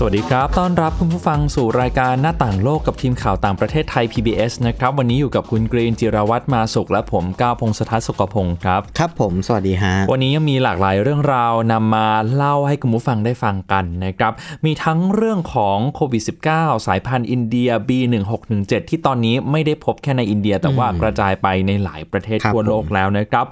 [0.00, 14.32] สวัสดีครับ ต้อนรับคุณผู้ฟังสู่รายการหน้าต่างโลกกับทีมข่าวต่างประเทศไทย PBS นะครับ วันนี้อยู่กับคุณกรีนจิรวัตรมาสุขและผมก้าวพงศธรสุขพงศ์ครับ ครับผม สวัสดีฮะ วันนี้ยังมีหลากหลายเรื่องราวนำมาเล่าให้คุณผู้ฟังได้ฟังกันนะครับ
[14.64, 16.22] มีทั้งเรื่องของโควิด
[16.54, 23.46] -19 สายพันธุ์อินเดีย B1617 ที่ตอนนี้ไม่ได้พบแค่ในอินเดีย แต่ว่ากระจายไปในหลายประเทศครับทั่วโลกผมแล้วนะครับ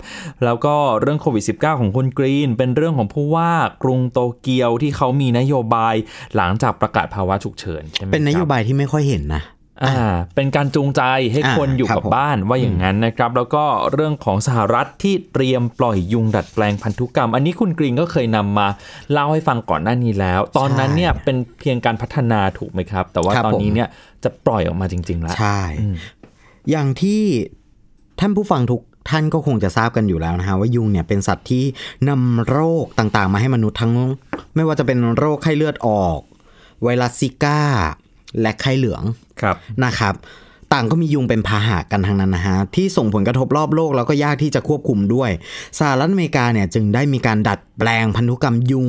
[0.45, 3.53] แล้วก็เรื่องโควิด -19 ของคุณกรีน เป็นเรื่องของผู้ว่า
[3.83, 5.97] กรุงโตเกียวที่เขามีนโยบาย
[6.37, 9.43] หลังจากประกาศภาวะฉุกเฉินใช่ไหมเป็นนโยครับบายที่ไม่ค่อยเห็นนะ
[9.85, 18.67] อ่าเป็นการจูงใจให้อ่าคนอยู่ครับกับผมบ้านว่าอย่างนั้นนะครับ แล้วก็เรื่องของสหรัฐที่เตรียมปล่อยยุงดัดแปลงพันธุกรรม อันนี้คุณกรีนก็เคยนำมา
[19.13, 23.89] เล่าให้ฟังก่อนหน้านี้แล้ว ตอนนั้นเนี่ยเป็นเพียงการพัฒนาถูกไหมครับ แต่ว่าครับตอนนี้ผมเนี่ย
[24.25, 25.61] จะปล่อยออกมาจริง ๆ แล้วใช่
[26.71, 27.23] อย่างที่
[28.21, 31.65] ท่านผู้ฟังทุกท่านก็คงจะทราบกันอยู่แล้วนะฮะว่ายุงเนี่ยเป็นสัตว์ที่
[32.09, 33.93] นำโรคต่างๆ มาให้มนุษย์ทั้ง
[34.55, 36.19] ไม่ว่าจะเป็นโรคไข้เลือดออก
[36.83, 37.61] ไวรัสซิก้า
[38.41, 39.03] และไข้เหลือง
[39.41, 40.15] ครับนะครับ
[40.73, 45.31] ต่างก็มียุงเป็นพาหะกันทั้งนั้นนะฮะที่ส่งผลกระทบรอบโลกแล้วก็ยากที่จะควบคุมด้วย
[45.79, 48.89] สหรัฐอเมริกาเนี่ยจึงได้มีการดัดแปลงพันธุกรรมยุง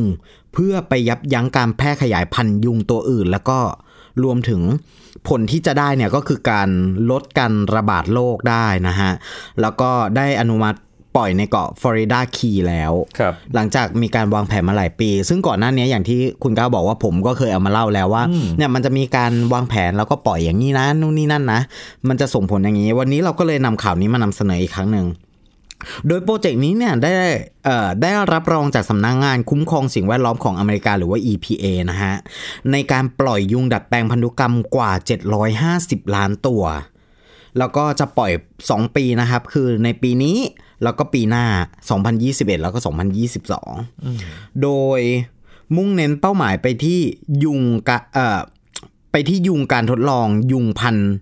[0.54, 3.60] เพื่อไปยับยั้งการแพร่ขยายพันธุ์ยุงตัวอื่น แล้วก็
[4.24, 4.62] รวมถึง
[5.28, 6.70] ผลที่จะได้เนี่ยก็คือการ
[7.12, 9.12] ลดการระบาดโรคได้นะฮะ
[9.62, 10.78] แล้วก็ได้อนุมัติ
[11.18, 18.24] ปล่อยในเกาะฟลอริดาคีแล้วครับหลังจากมีการวางแผนมาหลายปี ซึ่งก่อนหน้านี้อย่างที่คุณก้าวบอกว่าผมก็เคยเอามาเล่าแล้วว่า
[18.58, 21.62] เนี่ยมันจะมีการวางแผนแล้วก็ปล่อยอย่างนี้นะนู่นนี่นั่นนะ
[22.08, 25.08] มันจะส่งผลอย่างนี้ วันนี้เราก็เลยนำข่าวนี้มานำเสนออีกครั้งหนึ่ง
[26.08, 27.12] โดยโปรเจกต์นี้เนี่ยได้
[27.66, 32.16] เอ่อได้รับรองจากสำนักงงานคุ้มครองสิ่งแวดล้อมของอเมริกาหรือว่า EPA นะฮะ
[32.72, 34.92] ในการปล่อยยุงดัดแปลงพันธุกรรมกว่า
[35.54, 36.64] 750 ล้านตัว
[37.58, 38.32] แล้วก็จะปล่อย
[38.64, 40.38] 2 ปีนะครับ คือในปีนี้
[40.84, 41.46] แล้วก็ปีหน้า
[42.04, 42.80] 2021 แล้วก็
[43.86, 45.00] 2022 โดย
[45.76, 47.00] มุ่งเน้นเป้าหมายไปที่
[47.44, 48.40] ยุงกะเอ่อ
[49.12, 51.14] ไปที่ยุงการทดลองยุงพันธุ์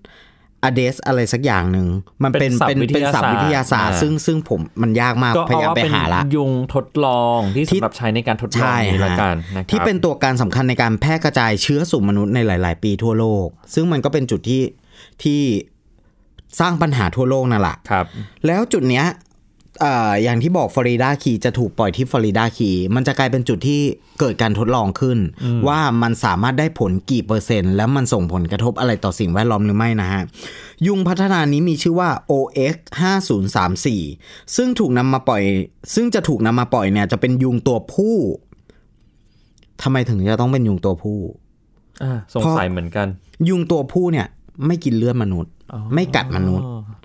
[0.64, 1.88] อเดสอะไรสักอย่างหนึ่ง
[2.24, 14.64] มันเป็นเป็นศัพท์เป็นเป็นศัพท์วิวิทายทาศาศาสสตตร์ร์ ซึ่งซึ่งผมมันยากมากก็พยายามเอาว่าไปเป็นหาละยุงทดลองที่ที่สำหรับใช้ในการทดลองใช่นี้ละฮะกันนะครับที่เป็นตัวการสำคัญในการแพร่กระจายเชื้อสู่มนุษย์ในหลาย ๆ ปีทั่วโลก ซึ่งมันก็เป็นจุดที่
[15.24, 15.42] ที่
[16.60, 18.06] สร้างปัญหาทั่วโลกนั่นแหละครับ
[18.46, 23.82] แล้วจุดเนี้ยเอ่ออย่างที่บอกฟลอริดาคีจะถูกปล่อยที่ฟลอริดาคีมันจะกลายเป็นจุดที่
[24.20, 25.18] เกิดการทดลองขึ้น
[25.68, 30.22] ว่ามันสามารถได้ผลกี่เปอร์เซ็นต์ แล้วมันส่งผลกระทบอะไรต่อสิ่งแวดล้อมหรือไม่นะฮะ
[30.88, 32.76] ยุงพัฒนานี้มีชื่อว่า OX
[33.44, 35.44] 5034ซึ่งถูกนำมาปล่อย
[35.96, 38.16] ซึ่งจะถูกนำมาปล่อยเนี่ยจะเป็นยุงตัวผู้
[39.82, 41.20] ทำไมถึงจะต้องเป็นยุงตัวผู้
[42.04, 43.08] อ่าสงสัยเหมือนกัน
[43.50, 44.28] ยุงตัวผู้เนี่ย
[44.66, 45.52] ไม่กินเลือดมนุษย์
[45.94, 46.98] ไม่กัดมนุษย์อ๋อครับ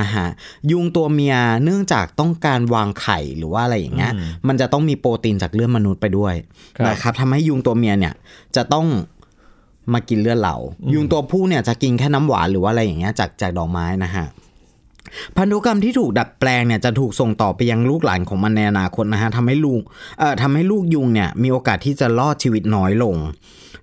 [0.00, 0.26] นะฮะ
[0.70, 4.12] ยุงตัวเมียเนื่องจากต้องการวางไข่หรือว่าอะไรอย่างเงี้ย
[4.48, 6.34] มันจะต้องมีโปรตีนจากเลือดมนุษย์ไปด้วย
[6.78, 8.14] ครับนะครับทำให้ยุงตัวเมียเนี่ย
[8.56, 8.86] จะต้อง
[9.92, 10.56] มากินเลือดเรา
[10.94, 14.26] ยุงตัวผู้เนี่ยจะกินแค่น้ำหวานหรือว่าอะไรอย่างเงี้ยจากจากดอกไม้นะฮะ
[15.36, 19.82] พันธุกรรมที่ถูกดัดแปลงเนี่ยจะถูกส่งต่อไปยังลูกหลานของมันในอนาคตนะฮะทำให้ลูก
[20.18, 23.16] เอ่อทำให้ลูกยุงเนี่ยมีโอกาสที่จะรอดชีวิตน้อยลง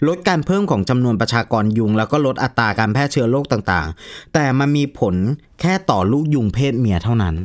[0.08, 5.16] ลดการเพิ่มของจำนวนประชากรยุง แล้วก็ลดอัตราการแพร่เชื้อโรคต่างๆ แต่มันมีผล
[5.62, 7.36] แค่ต่อลูกยุงเพศเมียเท่านั้น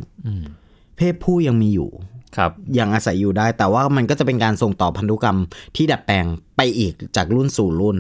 [0.97, 1.91] เพศผู้ยังมีอยู่
[2.37, 5.39] ครับยังอาศัยอยู่ได้ แต่ว่ามันก็จะเป็นการส่งต่อพันธุกรรม
[5.77, 6.25] ที่ดัดแปลง
[6.57, 7.99] ไปอีกจากรุ่นสู่รุ่น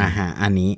[0.00, 0.70] นะฮะอันนี้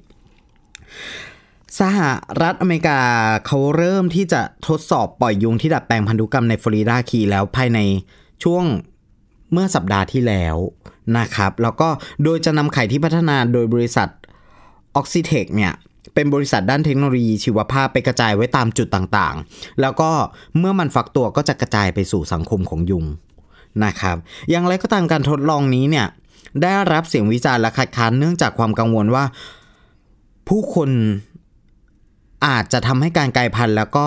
[1.80, 1.98] สห
[2.40, 3.00] รัฐอเมริกา
[3.46, 7.78] เขาเริ่มที่จะทดสอบปล่อยยุงที่ดัดแปลงพันธุกรรมในฟลอริดาคีแล้วภายใน
[8.44, 8.64] ช่วง
[9.52, 10.56] เมื่อสัปดาห์ที่แล้ว
[11.18, 11.88] นะครับ แล้วก็
[12.22, 14.08] โดยจะนำไข่ที่พัฒนาโดยบริษัท
[14.96, 15.72] ออกซิเทคเนี่ย
[16.14, 20.10] เป็นบริษัทด้านเทคโนโลยีชีวภาพไปกระจายไว้ตามจุดต่างๆ แล้วก็
[20.58, 23.04] เมื่อมันฟักตัวก็จะกระจายไปสู่สังคมของยุง
[23.84, 24.16] นะครับ
[24.50, 26.06] อย่างไรก็ตามการทดลองนี้เนี่ย
[26.62, 29.24] ได้รับเสียงวิจารณ์และคัดค้านเนื่องจากความกังวลว่า
[30.48, 30.90] ผู้คน
[32.46, 34.06] อาจจะทำให้การกลายพันธุ์แล้วก็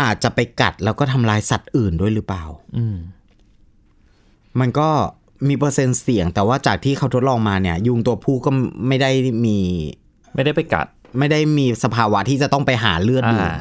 [0.00, 2.44] อาจจะไปกัดแล้วก็ทำลายสัตว์อื่นด้วยหรือเปล่า
[2.76, 2.84] อื
[4.56, 4.88] มมันก็
[5.48, 8.50] มีเปอร์เซ็นต์เสี่ยง แต่ว่าจากที่เขาทดลองมาเนี่ย ยุงตัวผู้ก็
[8.88, 9.10] ไม่ได้
[9.44, 9.58] มี
[10.34, 10.86] ไม่ได้ไปกัด
[11.18, 13.54] ไม่ได้มีสภาวะที่จะต้องไปหาเลือดยุงอ่า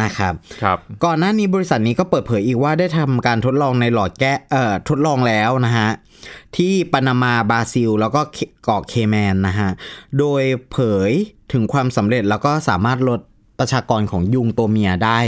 [0.00, 5.90] นะครับ ครับ ก่อนหน้านี้บริษัทนี้ก็เปิดเผยอีกว่าได้ทำการทดลองในหลอดแก้เอ่อทดลองแล้วนะฮะ
[6.56, 8.20] ที่ปานามาบราซิล แล้วก็
[8.64, 9.70] เกาะเคแมนนะฮะ
[10.18, 10.42] โดย
[10.72, 11.12] เผย
[11.52, 13.20] ถึงความสำเร็จแล้วก็สามารถลด
[13.58, 15.18] ประชากรของยุงตัวเมียได้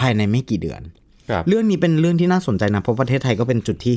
[0.00, 0.82] ภายในไม่กี่เดือน
[1.30, 3.96] ครับเรื่องนี้เป็นเรื่องที่น่าสนใจนะ เพราะประเทศไทยก็เป็นจุดที่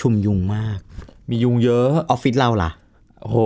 [0.00, 0.78] ชุมยุงมาก
[1.30, 2.70] มียุงเยอะออฟฟิศเราล่ะ
[3.20, 3.38] โอ้โห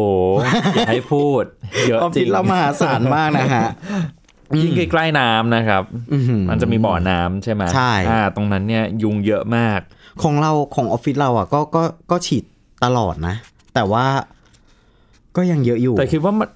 [0.75, 1.45] อย่าให้พูด
[1.89, 3.67] เยอะออฟจริฟิศงเรามหาศาลมากนะฮะ
[4.63, 5.83] ยิ่งใกล้ๆน้ำนะครับ
[6.51, 9.81] มันจะมีบ่อน้ำใช่ไหมใช่อ่าตรงนั้นเนี่ยยุงเยอะมาก
[10.23, 12.45] ของเราของออฟฟิศเราอะก็ก็ก็ฉีด
[12.85, 13.35] ตลอดนะ
[13.75, 14.07] แต่ว่า
[15.37, 16.49] ก็ยังเยอะอยู่ แต่คิดว่ามัน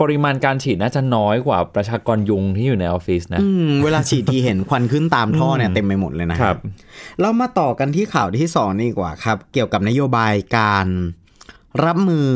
[0.00, 6.56] ปริมาณการฉีดน่าจะน้อยกว่าประชากรยุงที่อยู่ในออฟฟิศนะอืมเวลาฉีดทีเห็นควันขึ้นตามท่อเนี่ยเต็มไปหมดเลยนะฮะครับ
[7.20, 10.86] เรามาต่อกันที่ข่าวที่สองนี่ดีกว่าครับ เกี่ยวกับนโยบายการ
[11.84, 12.28] รับมือ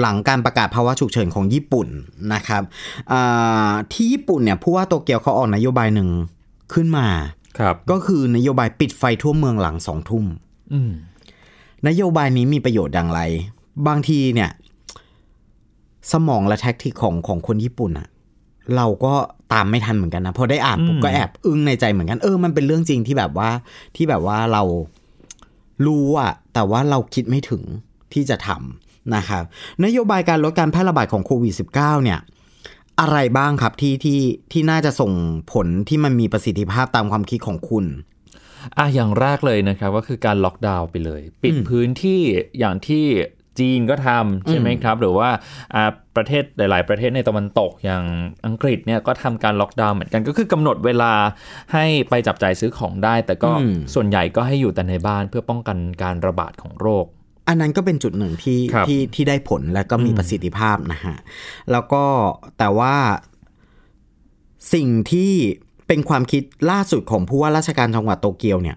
[0.00, 1.88] หลังการประกาศภาวะฉุกเฉินของญี่ปุ่น
[2.34, 2.62] นะครับ
[3.12, 6.08] อ่าที่ญี่ปุ่นเนี่ยผู้ว่าโตเกียวเขาออกนโยบายหนึ่ง
[6.74, 7.08] ขึ้นมา
[7.58, 10.24] ครับก็คือนโยบายปิดไฟทั่วเมืองหลังสองทุ่ม
[10.72, 10.92] อืม
[11.88, 13.20] นโยบายนี้มีประโยชน์อย่างไร
[13.88, 14.50] บางทีเนี่ย
[16.12, 18.08] สมองและแท็กติกของของคนญี่ปุ่นอะ
[18.76, 19.14] เราก็
[19.52, 23.50] ตามไม่ทันเหมือนกันนะพอได้อ่านผมก็แอบอึ้งในใจเหมือนกันเออมันเป็นเรื่องจริงที่แบบว่า
[23.96, 24.62] ที่แบบว่าเรา
[25.86, 27.62] รู้อะแต่ว่าเราคิดไม่ถึง
[28.12, 29.42] ที่จะทำนะครับ
[29.84, 32.20] นโยบายการลดการแพร่ระบาดของโควิด -19 เนี่ย
[33.00, 34.20] อะไรบ้างครับที่ที่
[34.52, 35.12] ที่น่าจะส่ง
[35.52, 37.84] ผลที่มันมีประสิทธิภาพตามความคิดของคุณ
[38.78, 42.20] อะอย่างแรกเลยนะครับก็คือการล็อกดาวน์ไปเลย ปิดพื้นที่
[42.58, 43.04] อย่างที่
[43.58, 45.28] จีนก็ทำใช่ไหมครับ หรือว่า
[45.74, 48.04] อ่าประเทศหลาย ๆ ประเทศในตะวันตกอย่าง
[48.46, 51.12] อังกฤษเนี่ยก็ทำการล็อกดาวน์เหมือนกันก็คือกำหนดเวลา
[51.72, 57.06] ให้ไปจับจ่ายซื้อของได้ แต่ก็อืมส่วนใหญ่ก็ให้อยู่แต่ในบ้านเพื่อป้องกันการระบาดของโรค
[57.48, 61.16] อันนั้นก็เป็นจุดหนึ่งที่ครับที่ที่ได้ผลและก็มีประสิทธิภาพนะฮะ
[61.72, 62.04] แล้วก็
[62.58, 62.94] แต่ว่า
[64.74, 65.32] สิ่งที่
[65.88, 68.76] เป็นความคิดล่าสุดของผู้ว่าราชการจังหวัดโตเกียวเนี่ย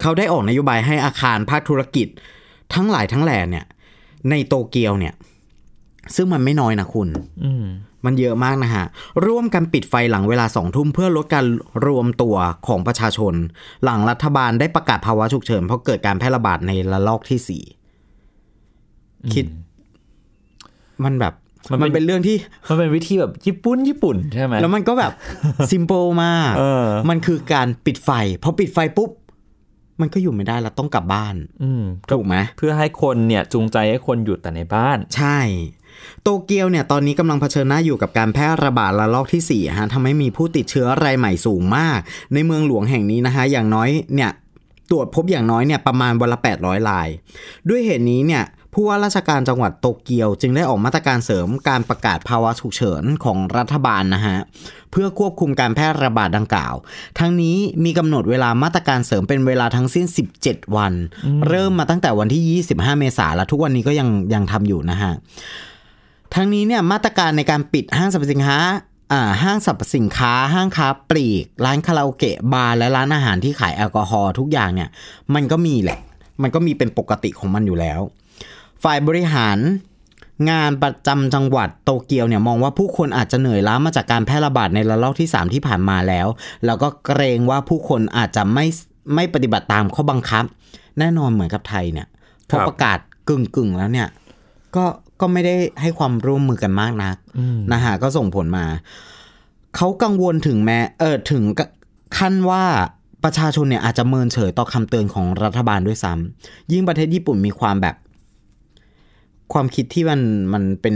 [0.00, 2.08] เขาได้ออกนโยบายให้อาคารภาคธุรกิจ
[2.74, 3.64] ทั้งหลายทั้งแหล่เนี่ย
[4.30, 5.14] ในโตเกียวเนี่ย
[6.14, 7.08] ซึ่งมันไม่น้อยนะคุณ
[7.44, 7.66] อืม
[8.04, 8.84] มันเยอะมากนะฮะ
[9.26, 11.46] ร่วมกันปิดไฟหลังเวลาสองทุ่มเพื่อลดการ
[11.86, 12.36] รวมตัว
[12.66, 13.34] ของประชาชน
[13.84, 17.62] หลังรัฐบาลได้ประกาศภาวะฉุกเฉินเพราะเกิดการแพร่ระบาดในระลอกที่สี่
[19.34, 19.46] คิด
[21.04, 21.34] มันแบบ
[21.70, 22.36] มันเป็นมันเป็นเรื่องที่
[22.68, 25.12] มันเป็นวิธีแบบญี่ปุ่นญี่ปุ่นใช่ไหมแล้วมันก็แบบ
[25.70, 28.10] ซิมเ l ิลมากเออมันคือการปิดไฟ
[28.42, 29.10] พอปิดไฟปุ๊บ
[30.00, 35.38] มันก็อยู่ไม่ได้แล้วต้องกลับบ้าน อืมถูกไหมเพื่อให้คนเนี่ยจูงใจให้คนอยู่แต่ในบ้าน ใช่
[36.22, 41.98] โตเกียวเนี่ยตอนนี้กำลังเผชิญหน้าอยู่กับการแพร่ระบาดระลอกที่4ฮะทำให้มีผู้ติดเชื้อรายใหม่สูงมาก
[42.34, 44.30] ในเมืองหลวงแห่งนี้นะฮะอย่างน้อยเนี่ย
[44.90, 47.08] ตรวจพบอย่างน้อยเนี่ยประมาณวันละ800ราย
[47.68, 48.42] ด้วยเหตุนี้เนี่ย
[48.78, 54.38] ผู้ว่าราชการจังหวัดโตเกียวจึงได้ออกมาตรการเสริมการประกาศภาวะฉุกเฉินของรัฐบาลนะฮะ
[54.90, 56.74] เพื่อควบคุมการแพร่ระบาดดังกล่าว
[57.18, 60.06] ทั้งนี้มีกำหนดเวลามาตรการเสริมเป็นเวลาทั้งสิ้น
[60.40, 60.92] 17 วัน
[61.48, 65.12] เริ่มมาตั้งแต่วันที่ 25 เมษายนแล้วทุกวันนี้ก็ยังยังทำอยู่นะฮะ
[66.34, 68.58] ทั้งนี้เนี่ยมาตรการในการปิดห้างสรรพสินค้า
[69.12, 74.88] อ่าห้างสรรพสินค้า ห้างค้าปลีก ร้านคาราโอเกะบาร์และร้านอาหารที่ขายแอลกอฮอล์ทุกอย่างเนี่ย
[75.34, 76.00] มันก็มีแหละ
[76.42, 78.00] มันก็มีเป็นปกติของมันอยู่แล้ว
[78.84, 79.58] ฝ่ายบริหาร
[80.50, 86.26] งานประจำจังหวัดโตเกียวเนี่ยมองว่าผู้คนอาจจะเหนื่อยล้ามาจากการแพร่ระบาดในระลอกที่ 3 ที่ผ่านมาแล้ว
[86.66, 88.66] แล้วก็เกรงว่าผู้คนอาจจะไม่
[89.14, 90.44] ไม่ปฏิบัติตามข้อบังคับ
[90.98, 92.06] แน่นอนเหมือนกับไทยเนี่ย
[92.48, 94.08] พครัอบประกาศกึ่งกึ่งๆแล้วเนี่ย
[94.76, 94.84] ก็
[95.20, 97.16] ก็ไม่ได้ให้ความร่วมมือกันมากนัก
[97.72, 98.66] นะฮะก็ส่งผลมา
[99.76, 101.68] เขากังวลถึงแม้เออถึงกับ
[102.18, 102.64] ขั้นว่า
[103.24, 107.96] ประชาชนเนี่ยอาจจะเมินเฉยต่อคำเตือนของรัฐบาลด้วยซ้ำยิ่งประเทศญี่ปุ่นมีความแบบ
[109.52, 110.20] ความคิดที่มัน
[110.52, 110.94] มันเป็น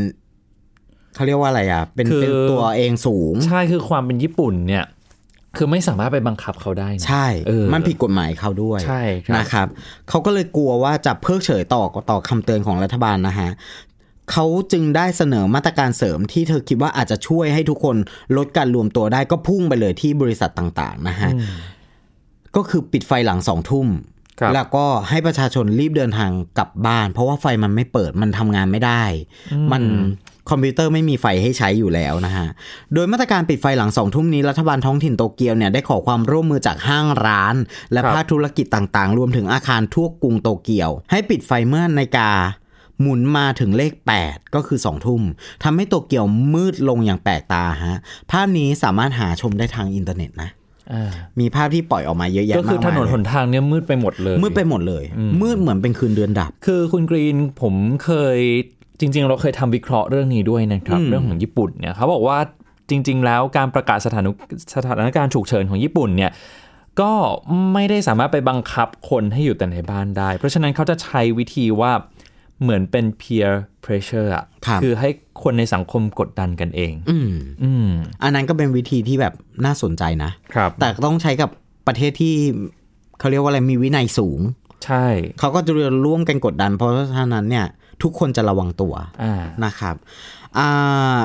[1.15, 4.85] เขาเรียกว่าอะไรอะเป็นคือเป็นตัวเองสูง ใช่คือความเป็นญี่ปุ่นเนี่ย
[5.57, 9.67] คือไม่สามารถไปบังคับเขาได้นะใช่เออมันผิดกฎหมายเขาด้วยใช่ครับนะครับ
[10.09, 13.51] เขาก็เลยกลัวว่าจะเพิกเฉยต่อต่อคำเตือนของรัฐบาลนะฮะ
[14.33, 17.97] เขาจึงได้เสนอมาตรการเสริมที่เธอคิดว่าอาจจะช่วยให้ทุกคน
[18.37, 21.31] ลดการรวมตัวได้ก็พุ่งไปเลยที่บริษัทต่าง ๆ นะฮะ
[22.57, 24.20] ก็คือปิดไฟหลังสองทุ่มครับ
[24.55, 29.03] แล้วก็ให้ประชาชนรีบเดินทางกลับบ้าน เพราะว่าไฟมันไม่เปิดมันทำงานไม่ได้
[29.73, 29.83] มัน
[30.51, 32.47] คอมพิวเตอร์ไม่มีไฟให้ใช้อยู่แล้วนะฮะ
[32.95, 37.55] โดยมาตรการปิดไฟหลังสองทุ่มนี้รัฐบาลท้องถิ่นโตเกียวเนี่ยได้ขอความร่วมมือจากห้างร้าน
[37.93, 42.31] และครับภาคธุรกิจต่างๆ รวมถึงอาคารทั่วกรุงโตเกียว ให้ปิดไฟเมื่อนาฬิกา
[43.01, 43.93] หมุนมาถึงเลข
[44.25, 45.23] 8 ก็คือ 2 ทุ่ม
[45.63, 47.99] ทำให้โตเกียวมืดลงอย่างแปลกตาฮะ
[48.31, 50.60] ภาพนี้สามารถหาชมได้ทางอินเทอร์เน็ตนะอ่า
[51.41, 55.05] มีภาพที่ปล่อยออกมาเยอะแยะก็คือมากถมายนนหนทางเนี่ยมืดไปหมดเลย มืดไปหมดเลย
[55.43, 58.39] มืดเหมือนเป็นคืนเดือนดับ คือคุณกรีนผมเคย
[59.01, 62.39] จริง ๆ เราเคยทำวิเคราะห์เรื่องนี้ด้วยนะครับ เรื่องของญี่ปุ่นเนี่ยเขาบอกว่า
[62.91, 64.27] จริง ๆ แล้วการประกาศสถาน
[64.75, 66.31] สถานการณ์ฉุกเฉินของญี่ปุ่นเนี่ย
[67.01, 67.13] ก็
[67.73, 71.93] ไม่ได้สามารถไปบังคับคนให้อยู่แต่ในบ้านได้ เพราะฉะนั้นเขาจะใช้วิธีว่า
[72.63, 73.51] เหมือนเป็น peer
[73.85, 75.09] pressure อะครับอให้
[75.43, 77.89] คนในสังคมกดดันกันเอง อืมอืม
[78.23, 81.51] อันนั้นก็เป็นวิธีที่แบบน่าสนใจนะ ครับ แต่ต้องใช้กับ
[81.87, 82.35] ประเทศที่
[83.19, 84.41] เขาเรียกว่าอะไรมีวินัยสูง
[84.85, 85.07] ใช่
[85.39, 85.73] เขาก็จะ
[86.07, 87.67] ร่วมกันกดดัน เพราะฉะนั้นเนี่ย
[88.03, 89.97] ทุกคนจะระวังตัวอ่านะครับ
[90.59, 91.21] อ่า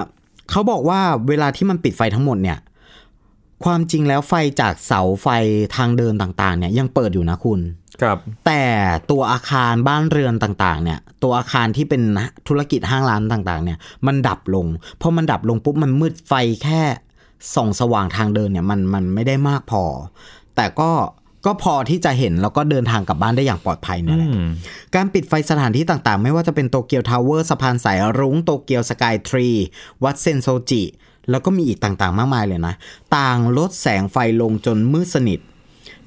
[0.51, 1.00] เขาบอกว่า
[1.30, 2.58] เวลาที่มันปิดไฟทั้งหมดเนี่ย
[3.64, 5.28] ความจริงแล้วไฟจากเสาไฟ
[5.76, 7.60] ทางเดินต่างๆ เนี่ยยังเปิดอยู่นะคุณ
[8.02, 8.64] ครับแต่
[9.12, 12.02] ตัวอาคารบ้านเรือนต่างๆ เนี่ย ตัวอาคารที่เป็น
[12.48, 14.66] ธุรกิจห้างร้านต่างๆ เนี่ย มันดับลง
[15.02, 16.34] พอมันดับลงปุ๊บมันมืดไฟ
[16.64, 16.82] แค่
[17.56, 19.84] ส่องสว่างทางเดินเนี่ยมันมันไม่ได้มากพอ
[20.56, 20.92] แต่ก็
[21.46, 24.48] ก็พอที่จะเห็นแล้วก็เดินทางกลับบ้านได้อย่างปลอดภัยเนี่ยแหละอืม
[24.96, 29.48] การปิดไฟสถานที่ต่างๆ ไม่ว่าจะเป็นโตเกียวทาวเวอร์สะพานสายรุ้งโตเกียวสกายทรี
[30.04, 30.84] วัดเซนโซจิ
[31.29, 32.74] แล้วก็มีอีกต่างๆ มากมายเลยนะ
[33.17, 35.39] ต่างลดแสงไฟลงจนมืดสนิท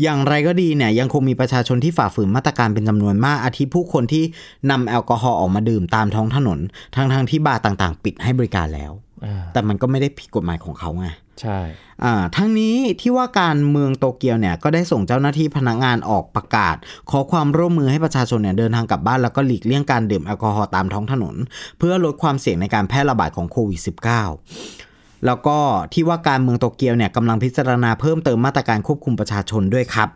[0.03, 4.25] อย่างไรก็ดีเนี่ยยังคงมีประชาชนที่ฝ่าฝืนมาตรการเป็นจำนวนมาก อาทิผู้คนที่
[4.71, 6.59] นำแอลกอฮอล์ออกมาดื่มตามท้องถนน
[6.95, 8.93] ทั้งๆที่บาร์ต่างๆ ปิดให้บริการแล้ว
[9.25, 11.09] อ่าแต่มันก็ไม่ได้ผิดกฎหมายของเขาไง
[11.41, 11.59] ใช่
[12.05, 16.77] อ่าทั้งนี้ที่ว่าการเมืองโตเกียวเนี่ยก็ได้ส่งเจ้าหน้าที่พนักงานออกประกาศ
[17.11, 21.35] ขอความร่วมมือให้ประชาชนเนี่ยเดินทางกลับบ้านแล้วก็หลีกเลี่ยงการดื่มแอลกอฮอล์ตามท้องถนน
[21.79, 24.88] เพื่อลดความเสี่ยงในการแพร่ระบาดของโควิด -19
[25.27, 25.59] แล้วก็
[25.93, 30.09] ที่ว่าการเมืองโตเกียวเนี่ยกำลังพิจารณาเพิ่มเติมมาตรการควบคุมประชาชนด้วยครับ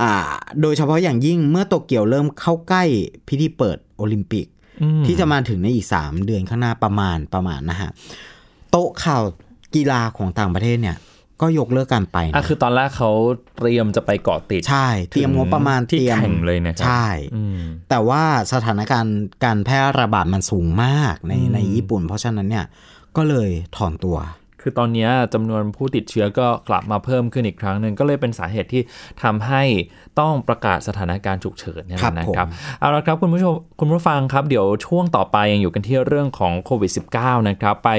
[0.00, 0.12] อ่า
[0.60, 2.84] โดยเฉพาะอย่างยิ่งเมื่อโตเกียวเริ่มเข้าใกล้
[3.28, 4.46] พิธีเปิดโอลิมปิก
[4.82, 7.90] อืมที่จะมาถึงในอีก 3 เดือนข้างหน้าประมาณประมาณนะฮะ
[8.70, 9.22] โต๊ะข่าว
[9.74, 10.96] กีฬาของต่างประเทศเนี่ย
[11.40, 13.10] ก็ยกเลิกการไปนะอะคือตอนแรกเขา
[13.58, 17.60] เตรียมจะไปเกาะติด ใช่ เตรียมงบประมาณที่เตรียมแข่งเลยนะครับ ใช่อืม
[17.90, 18.22] แต่ว่า
[18.52, 22.66] สถานการณ์การแพร่ระบาดมันสูงมากในในญี่ปุ่น เพราะฉะนั้นเนี่ย
[23.16, 24.16] ก็เลยถอนตัว
[24.62, 28.82] คือตอนเนี้ยจำนวนผู้ติดเชื้อก็กลับมาเพิ่มขึ้นอีกครั้งหนึ่งก็เลยเป็นสาเหตุที่
[29.22, 29.62] ทำให้
[30.20, 37.90] ต้องประกาศสถานการณ์ฉุกเฉินเนี่ยครับนะครับผมเอาละครับคุณผู้ชมคุณผู้ฟังครับ เดี๋ยวช่วงต่อไปยังอยู่กันที่เรื่องของโควิด -19 นะครับ ไป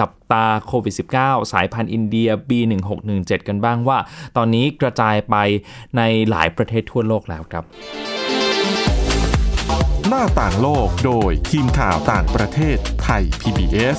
[0.00, 3.98] จับตาโควิด -19 สายพันธุ์อินเดีย B1617 กันบ้างว่า
[4.36, 5.36] ตอนนี้กระจายไป
[5.96, 7.64] ในหลายประเทศทั่วโลกแล้วครับ
[10.08, 13.98] หน้าต่างโลกโดยทีมข่าวต่างประเทศไทย PBS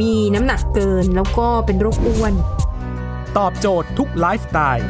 [0.00, 2.34] มีน้ำหนักเกินแล้วก็เป็นโรคอ้วน
[3.38, 4.88] ตอบโจทย์ทุกไลฟ์สไตล์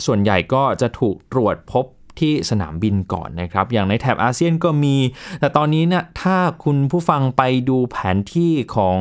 [0.05, 1.85] ส่วนใหญ่ก็จะถูกตรวจพบ
[2.21, 4.95] ที่สนามบินก่อนนะครับ อย่างในแถบอาเซียนก็มี
[5.39, 8.97] แต่ตอนนี้เนี่ยถ้าคุณผู้ฟังไปดูแผนที่ของ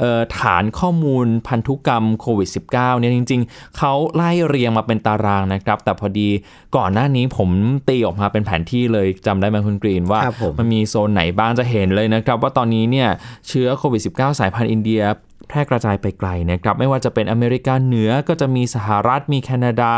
[0.00, 6.28] เออฐานข้อมูลพันธุกรรมโควิด -19 เนี่ยจริง ๆ เขาไล่เรียงมาเป็นตารางนะครับ แต่พอดี
[6.76, 7.50] ก่อนหน้านี้ผม
[7.88, 13.08] ตีออกมาเป็นแผนที่เลยจำได้ไหมคุณกรีนว่าครับผมมันมีโซนไหนบ้างจะเห็นเลยนะครับ ว่าตอนนี้เนี่ย
[13.48, 15.02] เชื้อโควิด -19 สายพันธุ์อินเดีย
[15.48, 19.94] แพร่กระจายไปไกลนะครับไม่ว่าจะเป็นอเมริกาเหนือก็จะมีสหรัฐ มีแคนาดา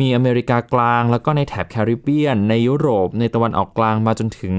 [0.00, 4.54] มีอเมริกากลาง แล้วก็ในแถบแคริบเบียน ในยุโรป ในตะวันออกกลางมาจนถึง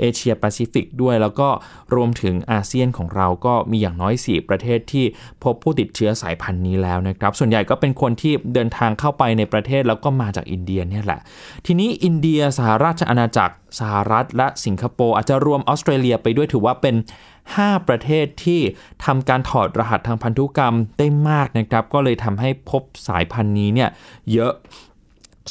[0.00, 1.48] เอเชียแปซิฟิกด้วย แล้วก็
[1.94, 5.04] รวมถึงอาเซียนของเราก็มีอย่างน้อย 4 ประเทศที่
[5.44, 11.20] พบผู้ติดเชื้อสายพันธุ์นี้แล้วนะครับส่วนใหญ่ก็เป็นคนที่เดินทางเข้าไปในประเทศแล้วก็มาจากอินเดียเนี่ยแหละ
[11.66, 16.94] ทีนี้อินเดียสหราชอาณาจักร สหรัฐและสิงคโปร์อาจจะรวมออสเตรเลียไปด้วยถือว่าเป็น
[17.42, 18.60] 5 ประเทศที่
[19.04, 23.90] ทำการถอดรหัสทางพันธุกรรมได้มากนะครับ ก็เลยทำให้พบสายพันธุ์นี้เนี่ย
[24.32, 24.52] เยอะ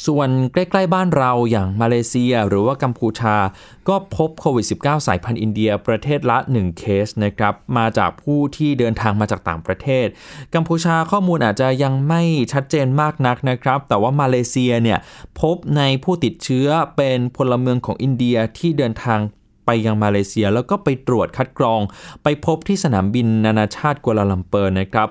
[0.06, 3.36] ส่วนใกล้ๆบ้านเราอย่างมาเลเซียหรือว่ากัมพูชา
[3.88, 10.06] ก็พบโควิด -19 สายพันธุ์อินเดียประเทศละ 1 เคสนะครับมาจากผู้ที่เดินทางมาจากต่างประเทศ
[10.54, 12.22] กัมพูชาข้อมูลอาจจะยังไม่
[12.52, 14.98] ชัดเจนมากนักนะครับ แต่ว่ามาเลเซียเนี่ย
[15.40, 19.20] พบในผู้ติดเชื้อเป็นพลเมืองของอินเดียที่เดินทาง
[19.66, 21.80] ไปยังมาเลเซียแล้วก็ไปตรวจคัดกรอง
[22.22, 25.08] ไปพบที่สนามบินนานาชาติกัวลาลัมเปอร์นะครับ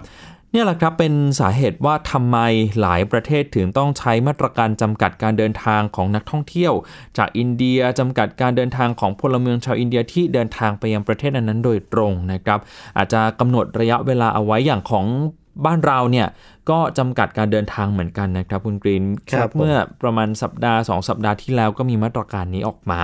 [0.55, 2.37] เนี่ยแหละครับเป็นสาเหตุว่าทำไม
[2.81, 6.73] หลายประเทศถึงต้องใช้มาตรการจำกัดการเดินทางของนักท่องเที่ยว
[7.17, 12.59] จากอินเดียจำกัดการเดินทางของพลเมืองชาวอินเดียที่เดินทางไปยังประเทศนั้นๆโดยตรงนะครับ
[12.97, 15.05] อาจจะกำหนดระยะเวลาเอาไว้อย่างของ
[15.65, 16.27] บ้านเราเนี่ย
[16.69, 22.99] ก็จำกัดการเดินทางเหมือนกันนะครับคุณกรีนครับผมเมื่อประมาณสัปดาห์ 2 สัปดาห์ที่แล้วก็มีมาตรการนี้ออกมา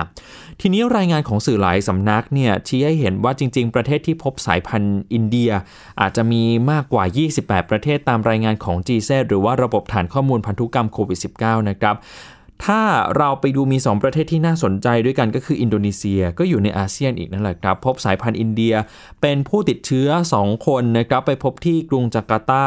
[0.60, 5.50] ทีนี้รายงานของสื่อหลายสำนักเนี่ยชี้ให้เห็นว่าจริง ๆ ประเทศที่พบสายพันธุ์อินเดีย
[6.00, 6.42] อาจจะมี
[6.72, 7.04] มากกว่า
[7.38, 11.96] 28 ประเทศตามรายงานของ GZ หรือว่าระบบฐานข้อมูลพันธุกรรมโควิด -19 นะครับ
[12.66, 12.82] ถ้า
[13.16, 18.74] เราไปดูมี 2 ประเทศที่น่าสนใจด้วยกันก็คืออินโดนีเซียก็อยู่ในอาเซียนอีกนั่นแหละครับ พบสายพันธุ์อินเดีย
[19.20, 22.66] เป็นผู้ติดเชื้อ 2 คนนะครับไปพบที่กรุงจาการ์ตา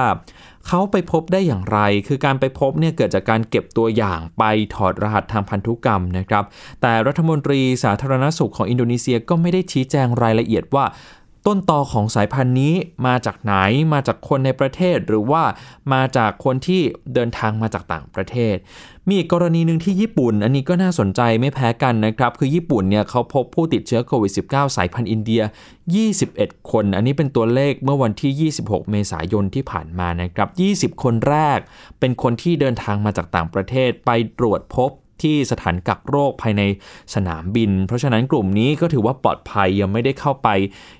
[0.68, 4.44] เขาไปพบได้อย่างไร คือการไปพบเนี่ยเกิดจากการเก็บตัวอย่างไป
[4.76, 6.44] ถอดรหัสทางพันธุกรรมนะครับ
[6.82, 10.86] แต่รัฐมนตรีสาธารณสุขของอินโดนีเซียก็ไม่ได้ชี้แจงรายละเอียดว่า
[11.48, 12.74] ต้นตอของสายพันธุ์นี้
[13.08, 13.54] มาจากไหน
[13.94, 15.44] มาจากคนในประเทศ หรือว่า
[15.94, 16.82] มาจากคนที่
[17.14, 18.56] เดินทางมาจากต่างประเทศ
[19.10, 25.42] มีกกรณีหนึ่งที่ญี่ปุ่น อันนี้ก็น่าสนใจไม่แพ้กันนะครับ คือญี่ปุ่นเนี่ยเขาพบผู้ติดเชื้อโควิด -19 สายพันธุ์อินเดีย
[26.06, 30.50] 21 คน อันนี้เป็นตัวเลขเมื่อวันที่ 26 เมษายนที่ผ่านมานะครับ
[30.96, 31.60] 20 คนแรก
[32.00, 34.92] เป็นคนที่เดินทางมาจากต่างประเทศไปตรวจพบ
[35.24, 36.62] ที่สถานกักโรคภายใน
[37.13, 40.50] สนามบิน เพราะฉะนั้นกลุ่มนี้ก็ถือว่าปลอดภัยยังไม่ได้เข้าไป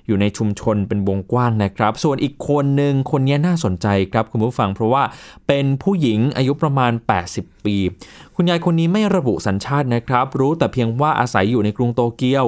[0.06, 5.02] อยู่ในชุมชนเป็นวงกว้างนะครับ ส่วนอีกคนหนึ่งคนนี้น่าสนใจครับคุณผู้ฟัง เพราะว่า
[5.46, 6.92] เป็นผู้หญิงอายุประมาณ
[7.28, 7.76] 80 ปี
[8.36, 12.46] คุณยายคนนี้ไม่ระบุสัญชาตินะครับ รู้แต่เพียงว่าอาศัยอยู่ในกรุงโตเกียว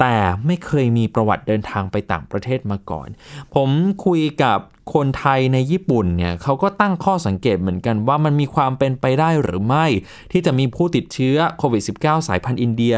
[0.00, 3.08] แต่ไม่เคยมีประวัติเดินทางไปต่างประเทศมาก่อน
[3.54, 3.68] ผม
[4.04, 4.58] คุยกับ
[4.94, 9.86] คนไทยในญี่ปุ่นเนี่ยเขาก็ตั้งข้อสังเกตเหมือนกันว่ามันมีความเป็นไปได้หรือไม่
[10.32, 12.94] ที่จะมีผู้ติดเชื้อโควิด -19 สายพันธุ์อินเดีย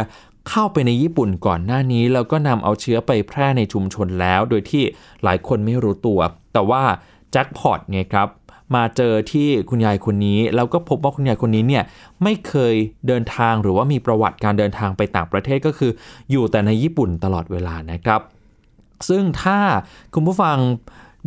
[0.48, 4.84] เข้าไปในญี่ปุ่นก่อนหน้านี้แล้วก็นำเอาเชื้อไปแพร่ในชุมชนแล้ว โดยที่
[5.24, 6.20] หลายคนไม่รู้ตัว
[6.52, 6.82] แต่ว่า
[7.32, 8.28] แจ็คพอตไงครับ
[8.76, 11.84] มาเจอที่คุณยายคนนี้ แล้วก็พบว่าคุณยายคนนี้เนี่ย
[12.22, 12.74] ไม่เคย
[13.06, 15.90] เดินทางหรือว่ามีประวัติการเดินทางไปต่างประเทศก็คือ
[16.30, 18.20] อยู่แต่ในญี่ปุ่นตลอดเวลานะครับ
[19.08, 19.58] ซึ่งถ้า
[20.14, 20.56] คุณผู้ฟัง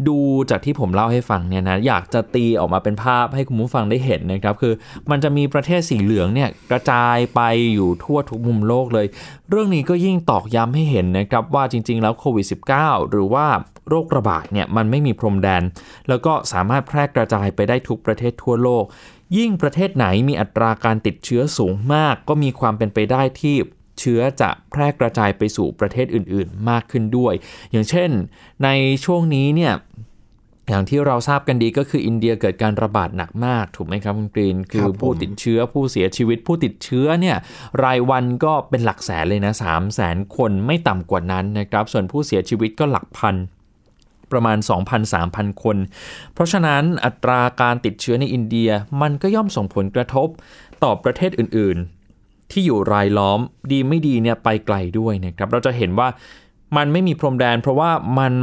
[0.08, 4.74] ดูจากที่ผมเล่าให้ฟังเนี่ยนะอยากจะตีออกมาเป็นภาพให้คุณผู้ฟังได้เห็นนะครับ คือ
[5.10, 7.42] มันจะมีประเทศสีเหลืองเนี่ยกระจายไป
[7.74, 9.08] อยู่ทั่วทุกมุมโลกเลย
[9.50, 12.46] เรื่องนี้ก็ยิ่งตอกย้ำให้เห็นนะครับว่าจริง ๆ แล้วโควิด
[12.78, 13.46] -19 หรือว่า
[13.90, 15.64] โรคระบาดเนี่ยมันไม่มีพรมแดน
[16.08, 18.84] แล้วก็สามารถแพร่กระจายไปได้ทุกประเทศทั่วโลก
[19.38, 23.56] ยิ่งประเทศไหนมีอัตราการติดเชื้อสูงมาก ก็มีความเป็นไปได้ที่
[24.00, 27.34] เชื้อจะแพร่กระจายไปสู่ประเทศอื่น ๆ มากขึ้นด้วย
[27.72, 28.10] อย่างเช่น
[28.64, 28.70] ใน
[29.06, 29.74] ช่วงนี้เนี่ย
[30.70, 37.38] อย่างที่เราทราบกันดีก็คืออินเดียเกิดการระบาดหนักมากถูกไหมครับคุณกรีน คือผู้ติดเชื้อผู้เสียชีวิตผู้ติดเชื้อเนี่ย
[37.84, 43.36] รายวันก็เป็นหลักแสนเลยนะ3 0 0แสนคนไม่ต่ำกว่านั้นนะครับ ส่วนผู้เสียชีวิตก็หลักพัน
[44.32, 44.58] ประมาณ
[45.06, 45.78] 2,000-3,000 คน
[46.34, 48.70] เพราะฉะนั้นอัตราการติดเชื้อในอินเดีย
[49.02, 50.28] มันก็ย่อมส่งผลกระทบ
[50.84, 51.95] ต่อประเทศอื่นๆ
[52.52, 53.40] ที่อยู่รายล้อม
[53.72, 56.08] ดีไม่ดีเนี่ยไปไกลด้วยนะครับเราจะเห็นว่า
[56.78, 58.34] มันไม่มีพรมแดน เพราะว่ามัน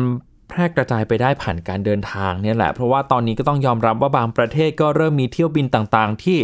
[0.48, 6.38] แพร่กระจายไปได้ผ่านการเดินทางเนี่ยแหละ เพราะว่าตอนนี้ก็ต้องยอมรับว่าบางประเทศก็เริ่มมีเที่ยวบินต่างๆ ที่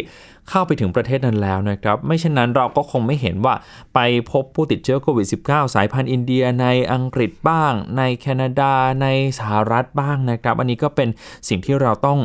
[0.48, 3.54] เข้าไปถึงประเทศนั้นแล้วนะครับ ไม่เช่นนั้นเราก็คงไม่เห็นว่า
[3.94, 3.98] ไป
[4.30, 9.06] พบผู้ติดเชื้อโควิด -19 สายพันธุ์อินเดียในอังกฤษบ้าง ในแคนาดาใน
[9.38, 11.08] สหรัฐบ้างนะครับ อันนี้ก็เป็น
[11.48, 12.18] สิ่งที่เราต้อง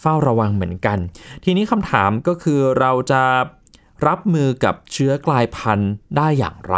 [0.00, 0.98] เฝ้าระวังเหมือนกัน
[1.44, 3.22] ทีนี้คำถามก็คือเราจะ
[4.06, 6.76] รับมือกับเชื้อกลายพันธุ์ได้อย่างไร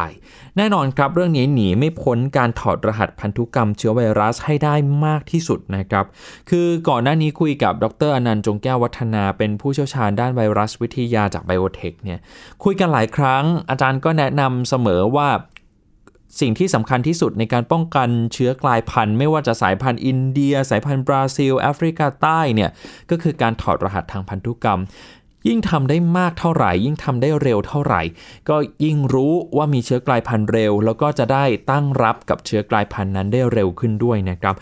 [0.56, 6.04] แน่นอนครับเรื่องนี้หนีไม่พ้นการถอดรหัสพันธุกรรมเชื้อไวรัสให้ได้มากที่สุดนะครับ
[6.50, 12.18] คือก่อนหน้านี้คุยกับดรอนันต์จงแก้ววัฒนาเป็นผู้เชี่ยวชาญด้านไวรัสวิทยาจากไบโอเทคเนี่ย
[12.64, 15.28] คุยกันหลายครั้งอาจารย์ก็แนะนำเสมอว่า
[16.40, 22.70] สิ่งที่สำคัญที่สุดในการป้องกันเชื้อกลายพันธุ์ ไม่ว่าจะสายพันธุ์อินเดีย สายพันธุ์บราซิลแอฟริกาใต้เนี่ย
[23.10, 24.80] ก็คือการถอดรหัสทางพันธุกรรม
[25.48, 28.02] ยิ่งทำได้มากเท่าไหร่ ยิ่งทำได้เร็วเท่าไหร่
[28.48, 34.54] ก็ยิ่งรู้ว่ามีเชื้อกลายพันธุ์เร็ว แล้วก็จะได้ตั้งรับกับเชื้อกลายพันธุ์นั้นได้เร็วขึ้นด้วยนะครับ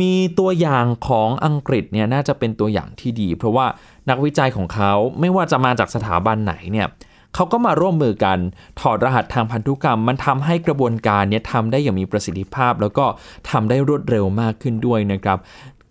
[0.00, 3.66] มีตัวอย่างของอังกฤษเนี่ยน่าจะเป็นตัวอย่างที่ดี เพราะว่า
[4.10, 6.88] นักวิจัยของเขาไม่ว่าจะมาจากสถาบันไหนเนี่ย
[7.34, 8.38] เขาก็มาร่วมมือกัน
[8.80, 13.04] ถอดรหัสทางพันธุกรรม มันทำให้กระบวนการเนี้ยทำได้อย่างมีประสิทธิภาพ แล้วก็
[13.50, 15.38] ทำได้รวดเร็วมากขึ้นด้วยนะครับ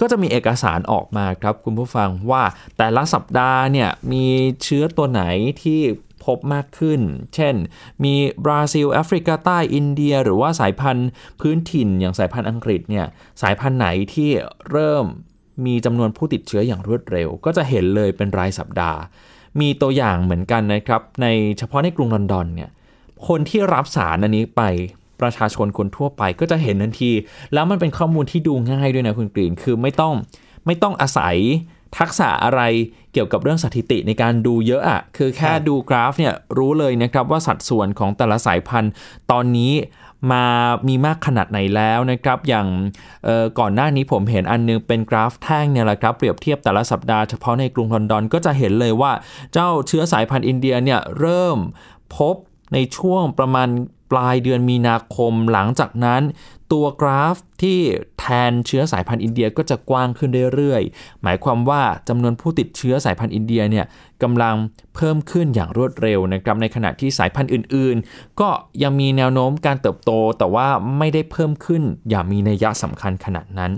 [0.01, 2.43] ก็จะมีเอกสารออกมาครับคุณผู้ฟังว่า
[2.77, 4.25] แต่ละสัปดาห์เนี่ยมี
[4.63, 5.23] เชื้อตัวไหน
[5.63, 5.81] ที่
[6.25, 7.01] พบมากขึ้น
[7.35, 7.55] เช่น
[8.03, 13.05] มีบราซิล แอฟริกาใต้ อินเดีย หรือว่าสายพันธุ์พื้นถิ่นอย่างสายพันธุ์อังกฤษเนี่ย
[13.41, 14.29] สายพันธุ์ไหนที่
[14.71, 15.05] เริ่ม
[15.65, 18.99] มีจำนวนผู้ติดเชื้ออย่างรวดเร็ว ก็จะเห็นเลยเป็นรายสัปดาห์
[19.59, 22.69] มีตัวอย่างเหมือนกันนะครับ ในเฉพาะในกรุงลอนดอนเนี่ย
[23.27, 24.61] คนที่รับสารอันนี้ไป
[25.21, 27.11] ประชาชนคนทั่วไปก็จะเห็นทันที
[27.53, 30.13] แล้วมันเป็นข้อมูลที่ดูง่ายด้วยนะคุณกรีนคือไม่ต้อง
[30.65, 31.37] ไม่ต้องอาศัย
[31.97, 32.61] ทักษะอะไร
[33.13, 38.91] เกี่ยวกับเรื่องสถิติในการดูเยอะอะคือแค่ดูกราฟเนี่ยรู้เลยนะครับว่าสัดส่วนของแต่ละสายพันธุ์
[39.31, 39.73] ตอนนี้
[40.31, 40.45] มา
[40.87, 42.67] มีมากขนาดไหนแล้วนะครับ อย่าง
[43.59, 49.11] ก่อนหน้านี้ผมเห็นอันนึงเป็นกราฟแท่งเนี่ยแหละครับ เปรียบเทียบแต่ละสัปดาห์เฉพาะในกรุงลอนดอนก็จะเห็นเลยว่า
[49.53, 51.57] เจ้าเชื้อสายพันธุ์อินเดียเนี่ยเริ่ม
[52.15, 52.35] พบ
[52.73, 53.67] ในช่วงประมาณ
[54.11, 56.21] ปลายเดือนมีนาคมหลังจากนั้น
[56.71, 57.79] ตัวกราฟที่
[58.19, 63.85] แทนเชื้อสายพันธุ์อินเดียก็จะกว้างขึ้นเรื่อยๆ หมายความว่าจำนวนผู้ติดเชื้อสายพันธุ์อินเดียเนี่ย
[64.23, 64.55] กำลัง
[64.95, 68.49] เพิ่มขึ้นอย่างรวดเร็วนะครับในขณะที่สายพันธุ์อื่นๆ ก็
[68.83, 70.67] ยังมีแนวโน้มการเติบโตแต่ว่า
[70.97, 73.71] ไม่ได้เพิ่มขึ้นอย่างมีนัยสำคัญขนาดนั้น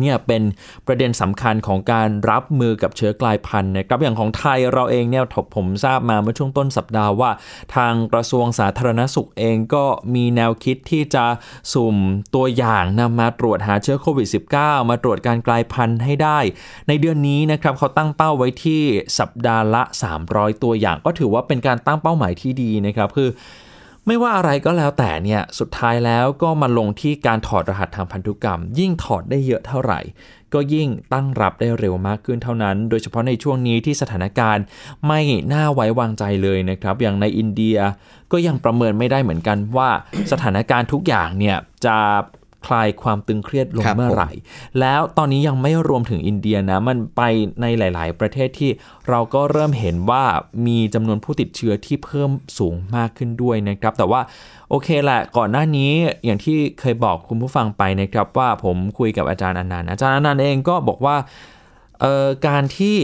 [0.00, 0.42] เนี่ยเป็น
[0.86, 5.24] ประเด็นสำคัญของการรับมือกับเชื้อกลายพันธุ์นะครับอย่างของไทยเราเองเนี่ย
[5.56, 7.30] ผมทราบมาเมื่อช่วงต้นสัปดาห์ว่า
[7.76, 11.24] ทางกระทรวงสาธารณสุขเองก็มีแนวคิดที่จะ
[11.72, 11.96] สุ่ม
[12.34, 14.28] ตัวอย่างนำมาตรวจหาเชื้อโควิด
[14.58, 16.38] -19 มาตรวจการกลายพันธุ์ให้ได้
[16.88, 18.82] ในเดือนนี้นะครับเขาตั้งเป้าไว้ที่
[19.18, 19.82] สัปดาห์ละ
[20.22, 23.28] 300 ตัวอย่าง ก็ถือว่าเป็นการตั้งเป้าหมายที่ดีนะครับคือ
[24.06, 30.00] ไม่ว่าอะไรก็แล้วแต่เนี่ยสุดท้ายแล้วก็มาลงที่การถอดรหัสทางพันธุกรรม ยิ่งถอดได้เยอะเท่าไหร่
[30.54, 34.64] ก็ยิ่งตั้งรับได้เร็วมากขึ้นเท่านั้น โดยเฉพาะในช่วงนี้ที่สถานการณ์
[35.08, 35.20] ไม่
[35.52, 37.78] น่าไว้วางใจเลยนะครับ อย่างในอินเดีย
[38.32, 39.90] ก็ยังประเมินไม่ได้เหมือนกันว่า
[40.32, 41.96] สถานการณ์ทุกอย่างเนี่ยจะ
[42.66, 44.30] คลายความตึงเครียดลงเมื่อไหร่
[44.80, 47.22] แล้วตอนนี้ยังไม่รวมถึงอินเดียนะ มันไป
[47.60, 48.70] ในหลาย ๆ ประเทศที่
[49.08, 50.24] เราก็เริ่มเห็นว่า
[50.66, 54.20] มีจำนวนผู้ติดเชื้อที่เพิ่มสูงมากขึ้นด้วยนะครับ แต่ว่า
[54.70, 55.92] โอเคแหละก่อนหน้านี้
[56.24, 61.16] อย่างที่เคยบอกคุณผู้ฟังไปนะครับว่าผมคุยกับอาจารย์อนันต์อาจารย์อนันต์เองก็บอกว่า
[62.46, 62.96] การที่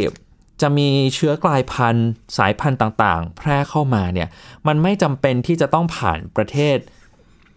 [0.63, 4.29] จะมีเชื้อกลายพันธุ์สายพันธุ์ต่างๆ แพร่เข้ามาเนี่ย
[4.67, 6.77] มันไม่จำเป็นที่จะต้องผ่านประเทศ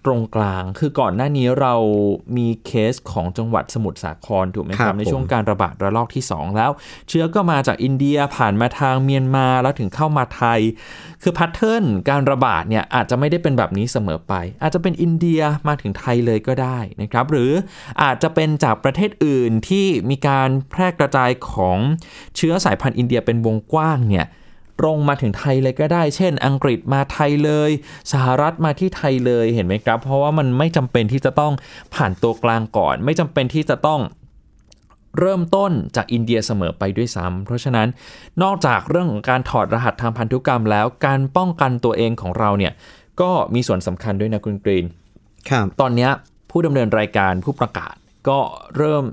[0.05, 1.73] ตรงกลาง คือก่อนหน้านี้เรา
[2.37, 6.71] มีเคสของจังหวัดสมุทรสาครถูกไหมครับ ในช่วงการระบาดระลอกที่ 2 แล้ว
[7.09, 10.59] เชื้อก็มาจากอินเดียผ่านมาทางเมียนมาแล้วถึงเข้ามาไทย
[11.23, 17.51] คือพัทเทิร์นการระบาดเนี่ยอาจจะไม่ได้เป็นแบบนี้เสมอไป อาจจะเป็นอินเดียมาถึงไทยเลยก็ได้นะครับ หรือ
[18.03, 21.77] อาจจะเป็นจากประเทศอื่นที่มีการแพร่กระจายของ
[22.35, 24.27] เชื้อสายพันธุ์อินเดียเป็นวงกว้างเนี่ย
[24.81, 27.71] ตรงมาถึงไทยเลยก็ได้ เช่น อังกฤษมาไทยเลย
[28.11, 31.53] สหรัฐมาที่ไทยเลยเห็นไหมครับ เพราะว่ามันไม่จำเป็นที่จะต้อง
[31.95, 34.01] ผ่านตัวกลางก่อน ไม่จำเป็นที่จะต้อง
[35.19, 37.87] เริ่มต้นจากอินเดียเสมอไปด้วยซ้ำเพราะฉะนั้น
[38.43, 42.73] นอกจากเรื่องของการถอดรหัสทางพันธุกรรมแล้ว การป้องกันตัวเองของเราเนี่ย
[43.21, 44.85] ก็มีส่วนสำคัญด้วยนะคุณกรีน
[45.49, 46.09] ครับ ตอนนี้
[46.49, 47.95] ผู้ดำเนินรายการผู้ประกาศ
[48.29, 48.39] ก็
[48.77, 49.03] เริ่ม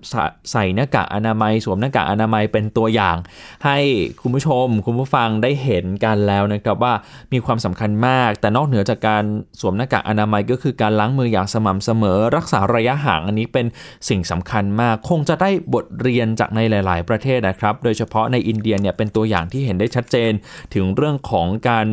[0.53, 3.17] ใส่หน้ากากอนามัย สวมหน้ากากอนามัยเป็นตัวอย่าง
[3.65, 3.79] ให้
[4.23, 6.95] คุณผู้ชม คุณผู้ฟังได้เห็นกันแล้วนะครับว่า
[7.33, 9.25] มีความสำคัญมาก แต่นอกเหนือจากการ
[9.61, 13.67] สวมหน้ากากอนามัยก็คือการล้างมืออย่างสม่ำเสมอ รักษาระยะห่างอันนี้เป็น
[14.09, 20.33] สิ่งสำคัญมาก คงจะได้บทเรียนจากในหลาย ๆ ประเทศนะครับ โดยเฉพาะในอินเดียเนี่ยเป็นตัวอย่างที่เห็นได้ชัดเจน
[20.75, 21.87] ถึงเรื่องของการ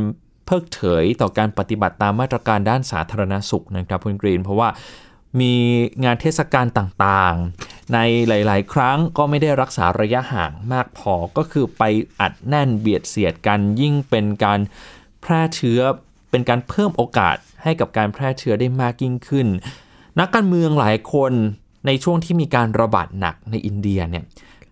[0.45, 4.69] เพิกเฉยต่อการปฏิบัติตามมาตรการด้านสาธารณสุขนะครับคุณกรีน เพราะว่า
[5.39, 5.53] มี
[6.03, 11.83] งานเทศกาลต่างๆ ในหลาย ๆ ครั้งก็ไม่ได้รักษาระยะห่างมากพอก็คือไป
[12.19, 14.59] อัดแน่นเบียดเสียดกันยิ่งเป็นการ
[15.21, 15.79] แพร่เชื้อ
[16.29, 19.47] เป็นการเพิ่มโอกาสให้กับการแพร่เชื้อได้มากยิ่งขึ้น
[20.19, 21.31] นักการเมืองหลายคน
[21.85, 24.23] ในช่วงที่มีการระบาดหนักในอินเดียเนี่ย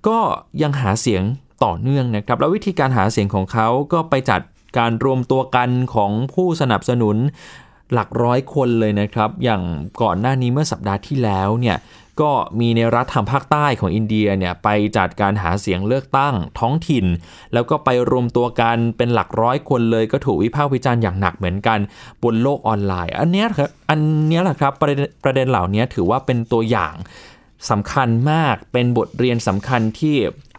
[0.08, 0.19] ก็
[0.62, 1.23] ยังหาเสียง
[1.63, 4.41] ต่อเนื่องนะครับ แล้ววิธีการหาเสียงของเขาก็ไปจัด
[4.78, 7.17] การรวมตัวกันของผู้สนับสนุน
[7.93, 9.61] หลักร้อยคนเลยนะครับ อย่าง
[10.01, 11.77] ก่อนหน้านี้เมื่อสัปดาห์ที่แล้วเนี่ย
[12.21, 17.05] ก็มีในรัฐทางภาคใต้ของอินเดียเนี่ยไปจัดการหาเสียงเลือกตั้งท้องถิ่น
[17.53, 21.79] แล้วก็ไปรวมตัวกันเป็นหลักร้อยคนเลยก็ถูกวิพากษ์วิจารณ์อย่างหนักเหมือนกัน
[22.23, 23.99] บนโลกออนไลน์ อันนี้ครับอัน
[24.31, 26.93] นี้แหละครับประเด็นประเด็นเหล่านี้ถือว่าเป็นตัวอย่าง
[27.69, 30.15] สำคัญมากเป็นบทเรียนสำคัญที่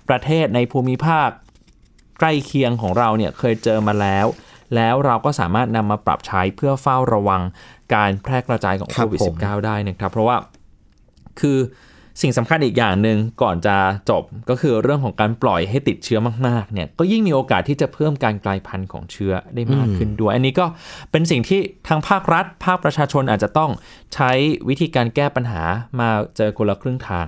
[0.09, 1.29] ประเทศในภูมิภาค
[2.21, 4.27] ใกล้เคียงของเราเนี่ยเคยเจอมาแล้ว
[4.77, 7.43] แล้วเราก็สามารถนำมาปรับใช้เพื่อเฝ้าระวัง
[7.95, 10.37] การแพร่กระจายของครัโคบวิดผม -19 ได้นะครับ เพราะว่า
[11.41, 11.59] คือ
[12.23, 13.77] สิ่งสำคัญอีกอย่างหนึ่งก่อนจะ
[14.11, 20.67] จบก็คือเรื่องของการปล่อยให้ติดเชื้อมากๆเนี่ยก็ยิ่งมีโอกาสที่จะเพิ่มการกลายพันธุ์ของเชื้อได้มากขึ้นด้วย อันนี้ก็
[21.11, 23.71] เป็นสิ่งที่ทางภาครัฐ ภาคประชาชนอาจจะต้อง
[24.15, 24.31] ใช้
[24.69, 25.63] วิธีการแก้ปัญหา
[26.01, 27.27] มาเจอคนละครึ่งทาง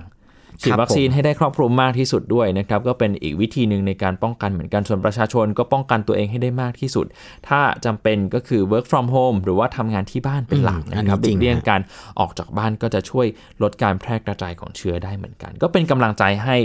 [0.61, 7.05] ฉีดครับวัคซีนผมให้ได้ครอบคลุมมากที่สุดด้วยนะครับก็เป็นอีกวิธีหนึ่งในการป้องกันเหมือนกันส่วนประชาชนก็ป้องกันตัวเองให้ได้มากที่สุด
[7.47, 11.81] ถ้าจำเป็นก็คือ work from home หรือว่าทำงานที่บ้านเป็นหลักอืมอันนะครับนี้จริงหลีกเลี่ยงฮะการ
[12.19, 13.27] ออกจากบ้านก็จะช่วย
[13.63, 16.57] ลดการแพร่กระจายของเชื้อได้เหมือนกัน ก็เป็นกำลังใจให้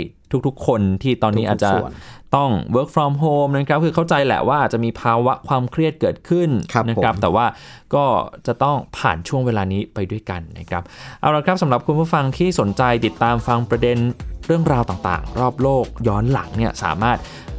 [0.46, 1.92] ทุกๆ คนที่ตอนนี้อาจจะทุกๆส่วน
[2.36, 7.46] ต้อง work from home นะครับ คือเข้าใจแหละว่าอาจจะมีภาวะความเครียดเกิดขึ้นครับนะครับผมแต่ว่า
[7.94, 8.04] ก็
[8.46, 10.82] จะต้องผ่านช่วงเวลานี้ไปด้วยกันนะครับ
[11.20, 13.98] เอาละครับสำหรับคุณผู้ฟังที่สนใจติดตามฟังประเด็น
[14.46, 17.18] เรื่องราวต่างๆ รอบโลกย้อนหลังเนี่ยสามารถ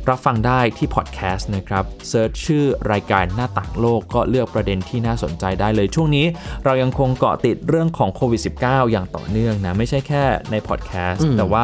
[0.10, 6.26] รับฟังได้ที่พอดแคสต์นะครับ search ชื่อรายการหน้าต่างโลกก็เลือกประเด็นที่น่าสนใจได้เลย ช่วงนี้
[6.66, 11.64] เรายังคงเกาะติดเรื่องของโควิด -19 อย่างต่อเนื่องนะ ไม่ใช่แค่ในพอดแคสต์แต่ว่า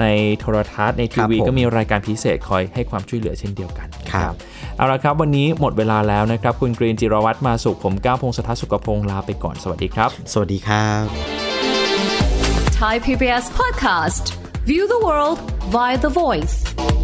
[0.00, 0.06] ใน
[0.40, 4.34] โทรทัศน์ในทีวีครับผมก็มีรายการพิเศษคอยให้ความช่วยเหลือเช่นเดียวกันนะคครัรับบ
[4.76, 11.04] เอาละครับ วันนี้หมดเวลาแล้วนะครับ คุณกรีนจิรวัตรมาสุขผมก้าวพงศธรสุขพงศ์ลาไปก่อนสวัสดีครับ สวัสดีครับ
[12.80, 14.24] Thai PBS podcast.
[14.70, 15.38] View the world
[15.74, 16.97] via the voice.